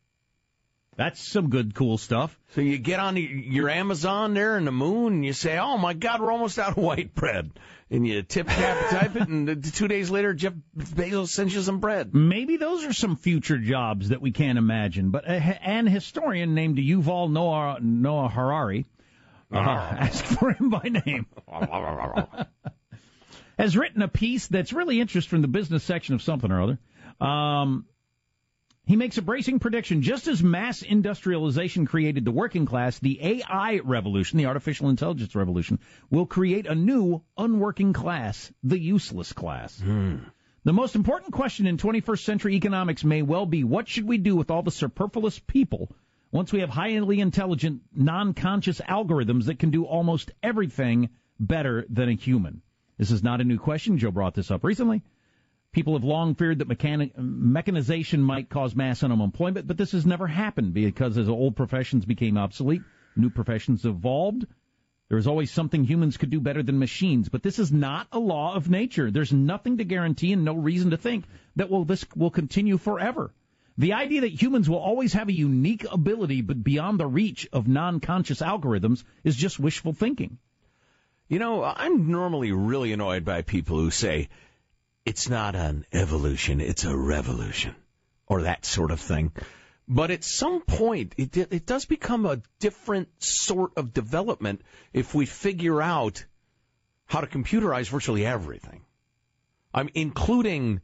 [0.96, 2.38] That's some good, cool stuff.
[2.54, 5.92] So you get on your Amazon there in the moon, and you say, "Oh my
[5.92, 7.50] God, we're almost out of white bread,"
[7.90, 11.78] and you tip tap type it, and two days later, Jeff Bezos sends you some
[11.78, 12.14] bread.
[12.14, 15.10] Maybe those are some future jobs that we can't imagine.
[15.10, 18.86] But a, an historian named Yuval Noah Noah Harari,
[19.52, 21.26] uh, ask for him by name,
[23.58, 26.78] has written a piece that's really interesting from the business section of something or other.
[27.20, 27.86] Um,
[28.86, 30.00] he makes a bracing prediction.
[30.00, 35.80] Just as mass industrialization created the working class, the AI revolution, the artificial intelligence revolution,
[36.08, 39.78] will create a new unworking class, the useless class.
[39.80, 40.18] Hmm.
[40.62, 44.36] The most important question in 21st century economics may well be what should we do
[44.36, 45.90] with all the superfluous people
[46.30, 52.14] once we have highly intelligent, non-conscious algorithms that can do almost everything better than a
[52.14, 52.62] human?
[52.98, 53.98] This is not a new question.
[53.98, 55.02] Joe brought this up recently.
[55.76, 60.26] People have long feared that mechanic, mechanization might cause mass unemployment, but this has never
[60.26, 62.80] happened because as old professions became obsolete,
[63.14, 64.46] new professions evolved.
[65.10, 68.54] There's always something humans could do better than machines, but this is not a law
[68.54, 69.10] of nature.
[69.10, 73.34] There's nothing to guarantee and no reason to think that will this will continue forever.
[73.76, 77.68] The idea that humans will always have a unique ability but beyond the reach of
[77.68, 80.38] non-conscious algorithms is just wishful thinking.
[81.28, 84.28] You know, I'm normally really annoyed by people who say,
[85.06, 87.76] it's not an evolution, it's a revolution,
[88.26, 89.32] or that sort of thing.
[89.88, 95.24] But at some point, it, it does become a different sort of development if we
[95.24, 96.24] figure out
[97.06, 98.82] how to computerize virtually everything.
[99.72, 100.80] I'm including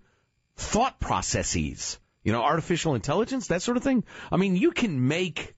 [0.56, 4.04] thought processes, you know, artificial intelligence, that sort of thing.
[4.30, 5.56] I mean, you can make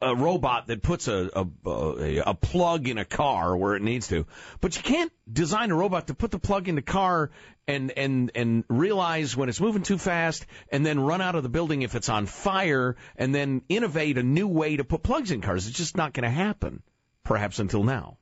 [0.00, 4.08] a, robot that puts a, a, a a plug in a car where it needs
[4.08, 4.26] to,
[4.60, 7.30] but you can't design a robot to put the plug in the car
[7.68, 11.48] and and and realize when it's moving too fast, and then run out of the
[11.48, 15.40] building if it's on fire, and then innovate a new way to put plugs in
[15.40, 15.68] cars.
[15.68, 16.82] It's just not going to happen,
[17.22, 18.18] perhaps until now.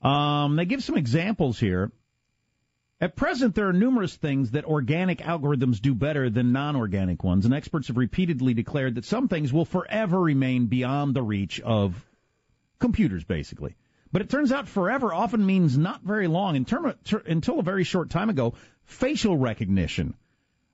[0.00, 1.90] Um, they give some examples here.
[3.02, 7.52] At present, there are numerous things that organic algorithms do better than non-organic ones, and
[7.52, 12.00] experts have repeatedly declared that some things will forever remain beyond the reach of
[12.78, 13.74] computers, basically.
[14.12, 16.54] But it turns out forever often means not very long.
[16.54, 20.14] In term ter, until a very short time ago, facial recognition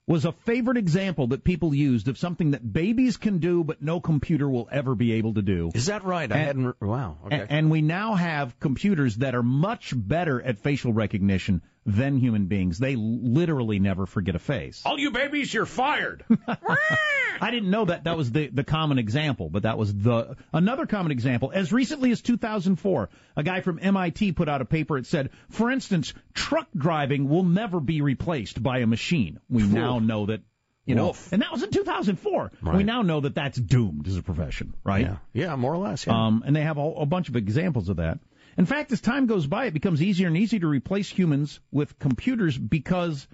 [0.07, 4.01] was a favorite example that people used of something that babies can do, but no
[4.01, 5.71] computer will ever be able to do.
[5.75, 6.31] Is that right?
[6.31, 6.81] I hadn't.
[6.83, 7.19] Wow.
[7.27, 7.41] Okay.
[7.41, 12.47] A- And we now have computers that are much better at facial recognition than human
[12.47, 12.79] beings.
[12.79, 14.83] They literally never forget a face.
[14.85, 16.23] All you babies, you're fired.
[17.41, 20.87] I didn't know that that was the, the common example, but that was the another
[20.87, 21.51] common example.
[21.55, 24.99] As recently as 2004, a guy from MIT put out a paper.
[24.99, 29.41] It said, for instance, truck driving will never be replaced by a machine.
[29.49, 30.43] We now know that,
[30.85, 32.53] you know, and that was in 2004.
[32.75, 35.07] We now know that that's doomed as a profession, right?
[35.07, 35.17] Yeah.
[35.33, 36.07] Yeah, more or less.
[36.07, 36.27] Yeah.
[36.27, 38.19] Um, and they have a, a bunch of examples of that.
[38.59, 41.97] In fact, as time goes by, it becomes easier and easier to replace humans with
[42.01, 43.29] computers because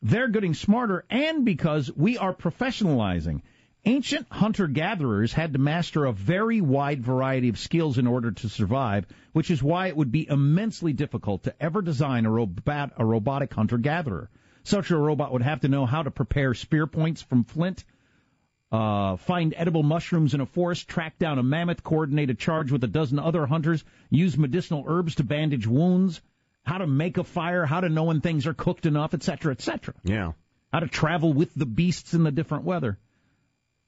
[0.00, 3.42] they're getting smarter and because we are professionalizing.
[3.84, 8.48] Ancient hunter gatherers had to master a very wide variety of skills in order to
[8.48, 13.04] survive, which is why it would be immensely difficult to ever design a, robot, a
[13.04, 14.30] robotic hunter gatherer.
[14.62, 17.82] Such a robot would have to know how to prepare spear points from flint,
[18.74, 22.82] uh, find edible mushrooms in a forest, track down a mammoth, coordinate a charge with
[22.82, 26.20] a dozen other hunters, use medicinal herbs to bandage wounds,
[26.64, 29.94] how to make a fire, how to know when things are cooked enough, etc., etc.
[30.02, 30.32] yeah.
[30.72, 32.98] How to travel with the beasts in the different weather.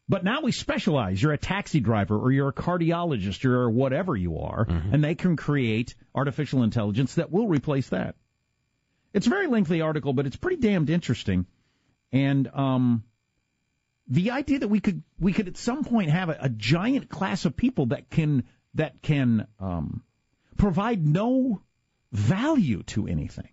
[0.08, 1.20] But now we specialize.
[1.20, 5.34] You're a taxi driver or you're a cardiologist or whatever you are, and they can
[5.34, 8.14] create artificial intelligence that will replace that.
[9.12, 11.46] It's a very lengthy article, but it's pretty damned interesting.
[12.12, 13.02] And um,
[14.08, 17.44] the idea that we could we could at some point have a, a giant class
[17.44, 20.02] of people that can that can um,
[20.56, 21.62] provide no
[22.12, 23.48] value to anything.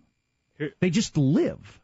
[0.80, 1.80] They just live.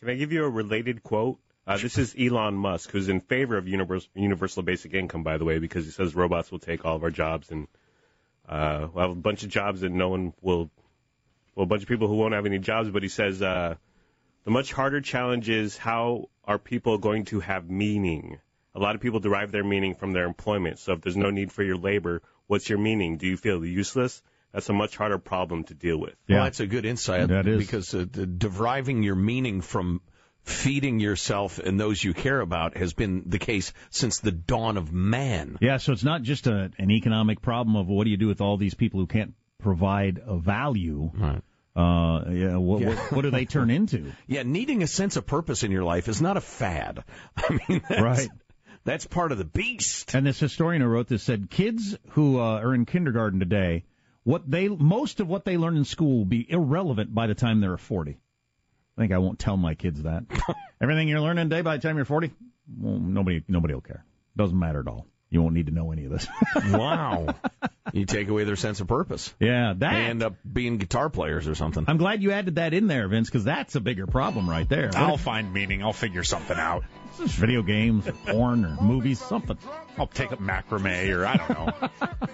[0.00, 1.38] Can I give you a related quote?
[1.66, 5.44] Uh, this is Elon Musk, who's in favor of universal, universal basic income, by the
[5.44, 7.68] way, because he says robots will take all of our jobs and
[8.48, 10.70] uh, we'll have a bunch of jobs that no one will
[11.54, 13.76] well, a bunch of people who won't have any jobs, but he says uh,
[14.44, 18.38] the much harder challenge is how are people going to have meaning?
[18.74, 20.78] A lot of people derive their meaning from their employment.
[20.78, 23.18] So if there's no need for your labor, what's your meaning?
[23.18, 24.22] Do you feel useless?
[24.52, 26.14] That's a much harder problem to deal with.
[26.28, 27.28] Well, that's a good insight.
[27.28, 27.58] That is.
[27.58, 30.00] Because uh, the, deriving your meaning from
[30.42, 34.92] feeding yourself and those you care about has been the case since the dawn of
[34.92, 35.56] man.
[35.60, 38.40] Yeah, so it's not just a, an economic problem of what do you do with
[38.40, 41.10] all these people who can't provide a value.
[41.14, 41.42] Right.
[41.74, 42.88] Uh, yeah, what, Yeah.
[42.88, 44.12] What, what do they turn into?
[44.26, 47.04] Yeah, needing a sense of purpose in your life is not a fad.
[47.36, 48.28] I mean, that's, Right.
[48.84, 50.14] That's part of the beast.
[50.14, 53.84] And this historian who wrote this said kids who uh, are in kindergarten today,
[54.24, 57.60] what they most of what they learn in school will be irrelevant by the time
[57.60, 58.18] they're 40.
[58.96, 60.24] I think I won't tell my kids that.
[60.80, 62.32] Everything you're learning today by the time you're 40,
[62.78, 64.04] well, nobody nobody will care.
[64.36, 65.06] Doesn't matter at all.
[65.32, 66.26] You won't need to know any of this.
[66.72, 67.34] wow.
[67.94, 69.32] You take away their sense of purpose.
[69.40, 69.92] Yeah, that.
[69.94, 71.86] They end up being guitar players or something.
[71.88, 74.88] I'm glad you added that in there, Vince, because that's a bigger problem right there.
[74.88, 75.82] What I'll if- find meaning.
[75.82, 76.84] I'll figure something out.
[77.16, 79.56] video games, or porn, or movies, something.
[79.96, 81.88] I'll take up macrame or I don't know.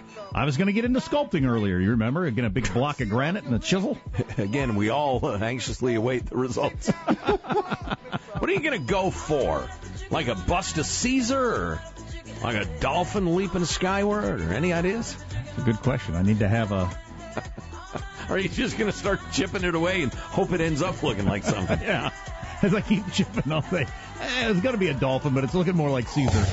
[0.34, 1.78] I was going to get into sculpting earlier.
[1.78, 2.28] You remember?
[2.32, 3.96] Get a big block of granite and a chisel.
[4.38, 6.88] Again, we all uh, anxiously await the results.
[6.88, 9.68] what are you going to go for?
[10.10, 11.82] Like a bust of Caesar or
[12.42, 15.16] like a dolphin leaping skyward or any ideas?
[15.48, 16.14] It's a good question.
[16.14, 16.90] I need to have a.
[18.28, 21.26] Are you just going to start chipping it away and hope it ends up looking
[21.26, 21.80] like something?
[21.82, 22.10] yeah.
[22.60, 23.82] As I keep chipping, I'll say,
[24.20, 26.44] eh, it's going to be a dolphin, but it's looking more like Caesar.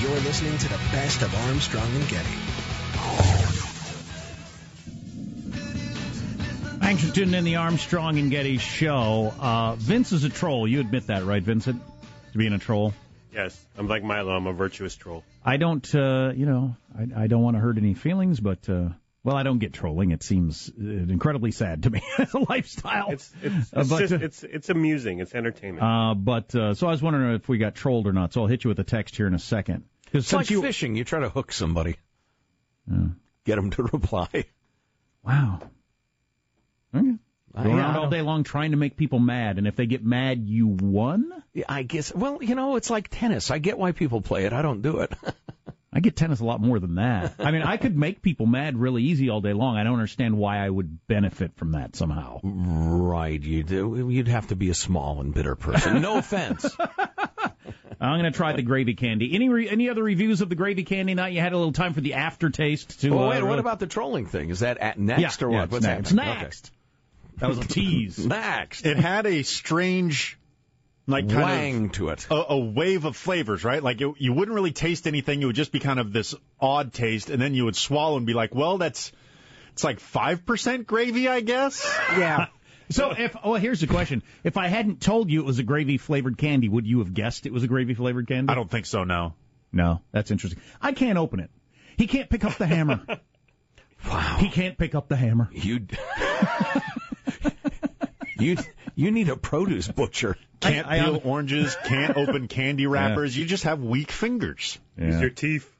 [0.00, 2.49] You're listening to the best of Armstrong and Getty.
[6.90, 9.32] Thanks for tuning in the Armstrong and Getty show.
[9.38, 10.66] Uh, Vince is a troll.
[10.66, 11.80] You admit that, right, Vincent?
[12.32, 12.92] To being a troll.
[13.32, 14.32] Yes, I'm like Milo.
[14.32, 15.22] I'm a virtuous troll.
[15.44, 18.88] I don't, uh, you know, I, I don't want to hurt any feelings, but uh,
[19.22, 20.10] well, I don't get trolling.
[20.10, 23.12] It seems uh, incredibly sad to me as a lifestyle.
[23.12, 25.20] It's it's, Uh, it's but, just uh, it's it's amusing.
[25.20, 25.84] It's entertainment.
[25.84, 28.32] Uh, but uh, so I was wondering if we got trolled or not.
[28.32, 29.84] So I'll hit you with a text here in a second.
[30.06, 30.96] Because It's like fishing.
[30.96, 31.98] You try to hook somebody,
[32.90, 33.10] Yeah.
[33.44, 34.46] get them to reply.
[35.22, 35.60] Wow.
[36.94, 37.14] Okay.
[37.54, 40.04] I- Go around all day long trying to make people mad, and if they get
[40.04, 41.32] mad, you won.
[41.68, 42.14] I guess.
[42.14, 43.50] Well, you know, it's like tennis.
[43.50, 44.52] I get why people play it.
[44.52, 45.12] I don't do it.
[45.92, 47.34] I get tennis a lot more than that.
[47.40, 49.76] I mean, I could make people mad really easy all day long.
[49.76, 52.38] I don't understand why I would benefit from that somehow.
[52.44, 53.42] right.
[53.42, 54.08] You do.
[54.08, 56.00] You'd have to be a small and bitter person.
[56.00, 56.64] No offense.
[58.00, 59.34] I'm going to try the gravy candy.
[59.34, 61.32] Any re- any other reviews of the gravy candy night?
[61.32, 63.10] You had a little time for the aftertaste to.
[63.10, 63.42] well, uh, wait.
[63.42, 64.50] What about the trolling thing?
[64.50, 65.64] Is that at next Yeah, or yeah, what?
[65.64, 66.10] it's What's next.
[66.10, 66.38] happening?
[66.42, 66.70] Next.
[67.40, 68.24] That was a tease.
[68.26, 68.86] Next.
[68.86, 70.38] It had a strange,
[71.06, 72.26] like kind Wang of to it.
[72.30, 73.82] A, a wave of flavors, right?
[73.82, 75.42] Like it, you wouldn't really taste anything.
[75.42, 78.26] It would just be kind of this odd taste, and then you would swallow and
[78.26, 79.12] be like, "Well, that's
[79.72, 81.84] it's like five percent gravy, I guess."
[82.16, 82.46] Yeah.
[82.92, 85.96] So if oh, here's the question: If I hadn't told you it was a gravy
[85.96, 88.50] flavored candy, would you have guessed it was a gravy flavored candy?
[88.50, 89.04] I don't think so.
[89.04, 89.34] No.
[89.72, 90.60] No, that's interesting.
[90.80, 91.50] I can't open it.
[91.96, 93.00] He can't pick up the hammer.
[94.08, 94.36] wow.
[94.40, 95.48] He can't pick up the hammer.
[95.52, 95.86] You.
[98.40, 98.56] You
[98.94, 100.36] you need a produce butcher.
[100.60, 101.76] Can't I- I- peel oranges.
[101.84, 103.36] Can't open candy wrappers.
[103.36, 104.78] You just have weak fingers.
[104.98, 105.70] Use your teeth.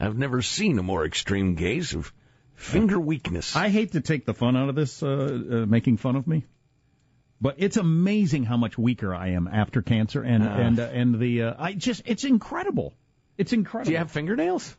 [0.00, 2.12] I've never seen a more extreme case of
[2.54, 3.54] finger weakness.
[3.56, 6.44] I hate to take the fun out of this, uh, uh, making fun of me,
[7.40, 10.56] but it's amazing how much weaker I am after cancer, and Ah.
[10.56, 12.94] and uh, and the uh, I just it's incredible.
[13.36, 13.86] It's incredible.
[13.86, 14.76] Do you have fingernails?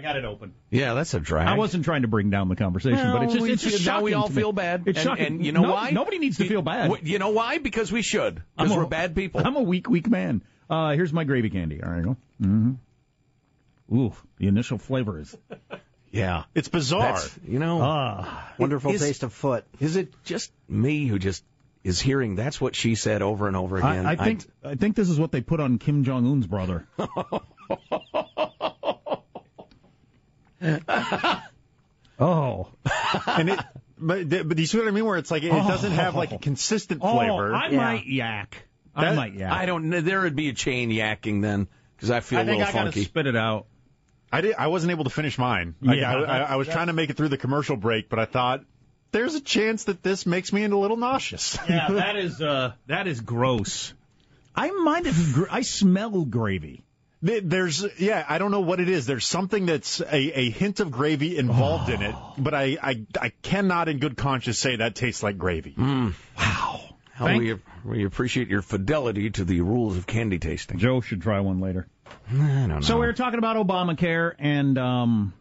[0.00, 0.54] I got it open.
[0.70, 1.46] Yeah, that's a drag.
[1.46, 4.00] I wasn't trying to bring down the conversation, but it's just it's we- just now
[4.00, 4.40] we all to me.
[4.40, 4.84] feel bad.
[4.86, 5.26] It's and, shocking.
[5.26, 5.90] and you know No- why?
[5.90, 6.90] Nobody needs to feel bad.
[7.02, 7.58] You know why?
[7.58, 8.38] Because we should.
[8.56, 9.42] I'm Because a- we're bad people.
[9.44, 10.42] I'm a weak, weak man.
[10.70, 11.82] Uh, here's my gravy candy.
[11.82, 12.16] All right, go.
[12.40, 13.98] Mm-hmm.
[13.98, 15.36] Ooh, the initial flavor is
[16.10, 16.44] yeah.
[16.54, 17.12] It's bizarre.
[17.12, 18.52] That's, you know, ah.
[18.56, 19.66] Wonderful Is- taste of foot.
[19.80, 21.44] is it just me who just
[21.84, 24.06] is hearing that's what she said over and over again?
[24.06, 26.86] I, I think I think this is what they put on Kim Jong Un's brother.
[32.18, 32.68] oh,
[33.26, 33.60] and it,
[33.98, 35.04] but, but you see what I mean?
[35.04, 37.52] Where it's like it doesn't have like a consistent flavor.
[37.52, 37.76] Oh, I Yeah.
[37.76, 38.64] might yak.
[38.94, 39.52] I That- might yak.
[39.52, 40.00] I don't know.
[40.00, 42.72] There would be a chain yakking then because I feel I a think little I
[42.72, 43.04] gotta funky.
[43.04, 43.66] spit it out.
[44.32, 44.54] I did.
[44.56, 45.74] I wasn't able to finish mine.
[45.80, 48.18] Like, Yeah, I, I, I was trying to make it through the commercial break, but
[48.18, 48.64] I thought
[49.12, 51.58] there's a chance that this makes me a little nauseous.
[51.68, 53.92] Yeah, that is uh, that is gross.
[54.54, 55.32] I might have.
[55.34, 56.84] Gr- I smell gravy.
[57.24, 59.06] Th- There's, yeah, I don't know what it is.
[59.06, 63.28] There's something that's a, a hint of gravy involved in it, but I, I, I
[63.42, 65.74] cannot in good conscience say that tastes like gravy.
[65.76, 66.80] Wow.
[67.12, 70.78] How Thank- we, we appreciate your fidelity to the rules of candy tasting.
[70.78, 71.86] Joe should try one later.
[72.30, 72.80] I don't know.
[72.80, 75.34] So we were talking about Obamacare, and um,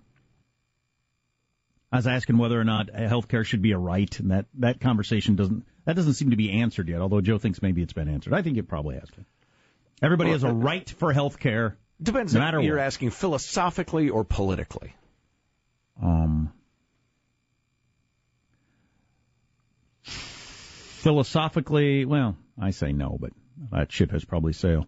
[1.92, 4.80] I was asking whether or not health care should be a right, and that, that
[4.80, 7.02] conversation doesn't that doesn't seem to be answered yet.
[7.02, 8.34] Although Joe thinks maybe it's been answered.
[8.34, 9.26] I think it probably has been.
[10.02, 11.78] Everybody has a right for health care.
[12.02, 12.86] Depends no if matter you're what.
[12.86, 14.96] asking philosophically or politically.
[16.02, 16.54] Um,
[20.04, 23.32] philosophically, well, I say no, but
[23.72, 24.86] that ship has probably sailed.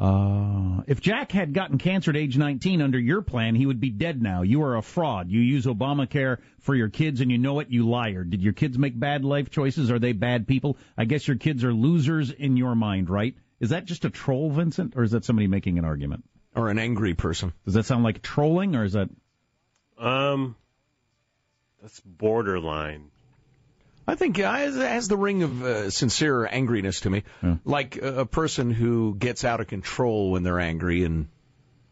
[0.00, 3.90] Uh, if Jack had gotten cancer at age 19 under your plan, he would be
[3.90, 4.42] dead now.
[4.42, 5.30] You are a fraud.
[5.30, 8.24] You use Obamacare for your kids and you know it, you liar.
[8.24, 9.92] Did your kids make bad life choices?
[9.92, 10.76] Are they bad people?
[10.98, 13.36] I guess your kids are losers in your mind, right?
[13.62, 16.24] Is that just a troll, Vincent, or is that somebody making an argument?
[16.54, 17.52] Or an angry person.
[17.64, 19.08] Does that sound like trolling, or is that
[19.96, 20.56] Um,
[21.80, 23.10] that's borderline.
[24.06, 27.22] I think it has, has the ring of uh, sincere angriness to me,
[27.64, 31.28] like a, a person who gets out of control when they're angry and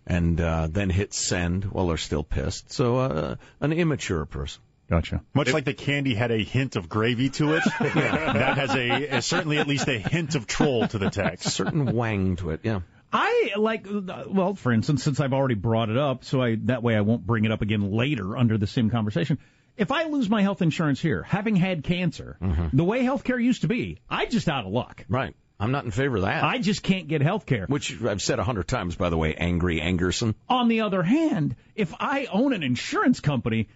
[0.07, 2.73] and uh, then hits send while they're still pissed.
[2.73, 4.61] So uh, an immature person.
[4.91, 5.23] Gotcha.
[5.35, 9.23] Much like the candy had a hint of gravy to it, that has a, a
[9.23, 11.49] certainly at least a hint of troll to the text.
[11.49, 12.81] Certain wang to it, yeah.
[13.13, 16.83] I like, uh, well, for instance, since I've already brought it up, so I that
[16.83, 19.39] way I won't bring it up again later under the same conversation.
[19.77, 22.77] If I lose my health insurance here, having had cancer, mm-hmm.
[22.77, 25.05] the way healthcare used to be, I'm just out of luck.
[25.09, 25.35] Right.
[25.61, 26.43] I'm not in favor of that.
[26.43, 27.67] I just can't get health care.
[27.67, 30.35] Which I've said a hundred times, by the way, angry Angerson.
[30.49, 33.69] On the other hand, if I own an insurance company,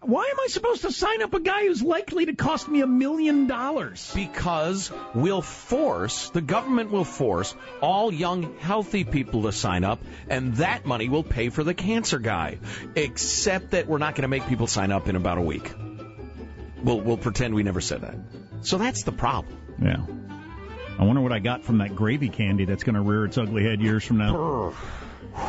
[0.00, 2.86] why am I supposed to sign up a guy who's likely to cost me a
[2.86, 4.12] million dollars?
[4.14, 10.56] Because we'll force, the government will force all young, healthy people to sign up, and
[10.56, 12.58] that money will pay for the cancer guy.
[12.96, 15.72] Except that we're not going to make people sign up in about a week.
[16.82, 18.16] We'll, we'll pretend we never said that.
[18.60, 19.56] So that's the problem.
[19.82, 20.04] Yeah.
[20.98, 23.64] I wonder what I got from that gravy candy that's going to rear its ugly
[23.64, 24.70] head years from now.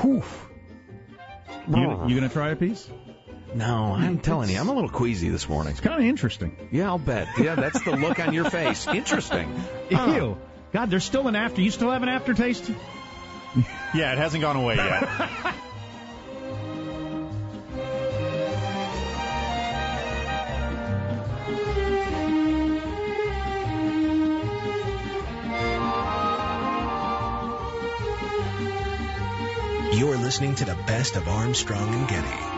[0.01, 0.23] Whew.
[1.67, 2.89] You, you going to try a piece?
[3.53, 5.71] No, I'm telling you, I'm a little queasy this morning.
[5.71, 6.57] It's kind of interesting.
[6.71, 7.27] Yeah, I'll bet.
[7.37, 8.85] Yeah, that's the look on your face.
[8.93, 9.53] Interesting.
[9.89, 10.37] Ew.
[10.73, 11.61] God, there's still an after.
[11.61, 12.69] You still have an aftertaste?
[13.93, 15.07] Yeah, it hasn't gone away yet.
[29.93, 32.54] You're listening to the best of Armstrong and Getty.